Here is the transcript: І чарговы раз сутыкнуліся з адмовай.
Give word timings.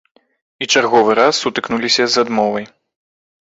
І 0.65 0.67
чарговы 0.73 1.11
раз 1.19 1.41
сутыкнуліся 1.43 2.03
з 2.15 2.25
адмовай. 2.25 2.65